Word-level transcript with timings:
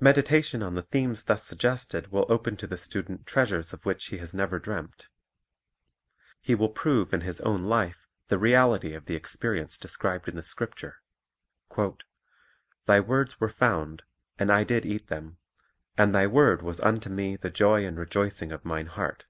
Meditation 0.00 0.62
on 0.62 0.74
the 0.74 0.82
themes 0.82 1.24
thus 1.24 1.42
suggested 1.42 2.12
will 2.12 2.26
open 2.28 2.56
"Great 2.56 2.58
t 2.60 2.66
o 2.66 2.68
j 2.68 2.74
ftg 2.74 2.78
student 2.84 3.26
treasures 3.26 3.72
of 3.72 3.86
which 3.86 4.08
he 4.08 4.18
has 4.18 4.34
never 4.34 4.58
dreamed. 4.58 5.06
Reward" 5.06 6.38
He 6.42 6.54
will 6.54 6.68
prove 6.68 7.14
in 7.14 7.22
his 7.22 7.40
own 7.40 7.64
life 7.64 8.06
the 8.28 8.36
reality 8.36 8.92
of 8.92 9.06
the 9.06 9.18
experi 9.18 9.60
ence 9.62 9.78
described 9.78 10.28
in 10.28 10.36
the 10.36 10.42
scripture:— 10.42 11.00
"Thy 12.84 13.00
words 13.00 13.40
were 13.40 13.48
found, 13.48 14.02
and 14.38 14.52
I 14.52 14.62
did 14.62 14.84
eat 14.84 15.06
them; 15.08 15.38
and 15.96 16.14
Thy 16.14 16.26
word 16.26 16.60
was 16.60 16.78
unto 16.80 17.08
me 17.08 17.36
the 17.36 17.48
joy 17.48 17.86
and 17.86 17.96
rejoicing 17.98 18.52
of 18.52 18.62
mine 18.66 18.88
heart."' 18.88 19.24